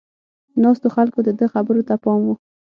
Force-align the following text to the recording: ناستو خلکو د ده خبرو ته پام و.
ناستو 0.63 0.87
خلکو 0.95 1.19
د 1.23 1.29
ده 1.39 1.45
خبرو 1.53 1.83
ته 1.89 1.95
پام 2.03 2.21
و. 2.25 2.29